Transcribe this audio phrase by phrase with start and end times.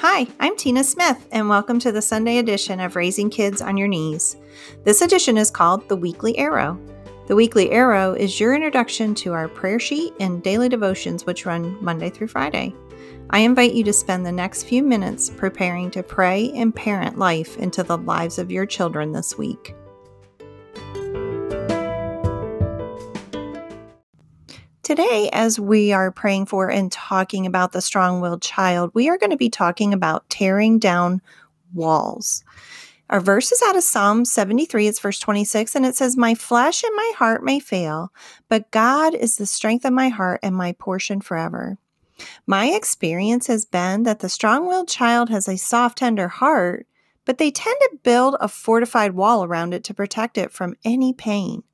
[0.00, 3.88] Hi, I'm Tina Smith, and welcome to the Sunday edition of Raising Kids on Your
[3.88, 4.36] Knees.
[4.84, 6.78] This edition is called The Weekly Arrow.
[7.28, 11.82] The Weekly Arrow is your introduction to our prayer sheet and daily devotions, which run
[11.82, 12.74] Monday through Friday.
[13.30, 17.56] I invite you to spend the next few minutes preparing to pray and parent life
[17.56, 19.74] into the lives of your children this week.
[24.86, 29.18] Today, as we are praying for and talking about the strong willed child, we are
[29.18, 31.20] going to be talking about tearing down
[31.74, 32.44] walls.
[33.10, 36.84] Our verse is out of Psalm 73, it's verse 26, and it says, My flesh
[36.84, 38.12] and my heart may fail,
[38.48, 41.78] but God is the strength of my heart and my portion forever.
[42.46, 46.86] My experience has been that the strong willed child has a soft, tender heart,
[47.24, 51.12] but they tend to build a fortified wall around it to protect it from any
[51.12, 51.64] pain.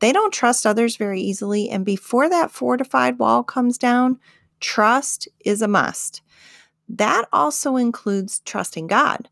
[0.00, 1.68] They don't trust others very easily.
[1.68, 4.18] And before that fortified wall comes down,
[4.60, 6.22] trust is a must.
[6.88, 9.28] That also includes trusting God.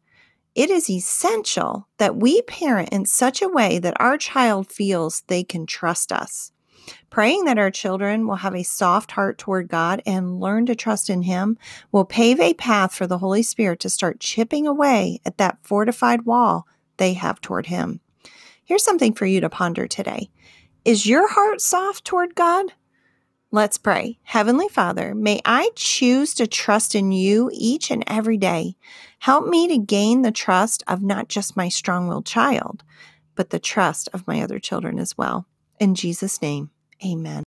[0.55, 5.45] It is essential that we parent in such a way that our child feels they
[5.45, 6.53] can trust us.
[7.11, 11.11] Praying that our children will have a soft heart toward God and learn to trust
[11.11, 11.59] in Him
[11.93, 16.23] will pave a path for the Holy Spirit to start chipping away at that fortified
[16.23, 18.01] wall they have toward Him.
[18.67, 20.29] Here's something for you to ponder today.
[20.85, 22.73] Is your heart soft toward God?
[23.53, 24.19] Let's pray.
[24.25, 28.75] Heavenly Father, may I choose to trust in you each and every day.
[29.21, 32.83] Help me to gain the trust of not just my strong willed child,
[33.37, 35.47] but the trust of my other children as well.
[35.79, 36.71] In Jesus' name,
[37.05, 37.45] amen.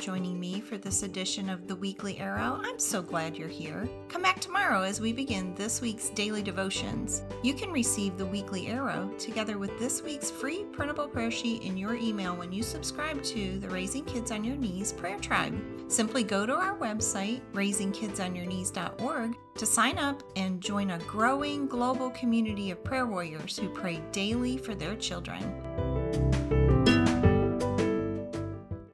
[0.00, 2.58] Joining me for this edition of the Weekly Arrow.
[2.64, 3.86] I'm so glad you're here.
[4.08, 7.22] Come back tomorrow as we begin this week's daily devotions.
[7.42, 11.76] You can receive the Weekly Arrow together with this week's free printable prayer sheet in
[11.76, 15.54] your email when you subscribe to the Raising Kids on Your Knees Prayer Tribe.
[15.88, 22.70] Simply go to our website, raisingkidsonyourknees.org, to sign up and join a growing global community
[22.70, 25.89] of prayer warriors who pray daily for their children.